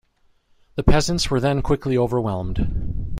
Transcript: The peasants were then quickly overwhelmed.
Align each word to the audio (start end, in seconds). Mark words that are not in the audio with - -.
The 0.77 0.83
peasants 0.83 1.29
were 1.29 1.39
then 1.39 1.61
quickly 1.61 1.95
overwhelmed. 1.95 3.05